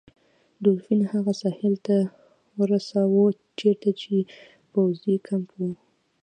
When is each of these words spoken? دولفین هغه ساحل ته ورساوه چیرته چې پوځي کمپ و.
دولفین 0.63 1.01
هغه 1.13 1.33
ساحل 1.41 1.75
ته 1.85 1.97
ورساوه 2.59 3.23
چیرته 3.59 3.89
چې 4.01 4.15
پوځي 4.71 5.15
کمپ 5.27 5.49
و. 5.59 5.59